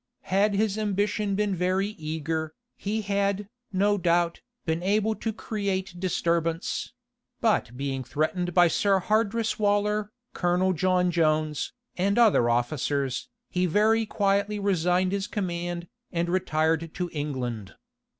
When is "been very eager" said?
1.35-2.55